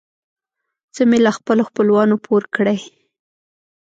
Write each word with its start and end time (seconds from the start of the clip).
څه 0.93 1.01
مې 1.09 1.17
له 1.25 1.31
خپلو 1.37 1.61
خپلوانو 1.69 2.15
پور 2.25 2.43
کړې. 2.55 2.77